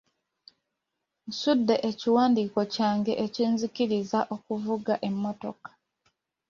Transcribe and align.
Nsudde 1.29 1.75
ekiwandiiko 1.89 2.61
kyange 2.73 3.13
ekinzikiriza 3.25 4.19
okuvuga 4.35 4.93
emmotoka. 5.07 5.69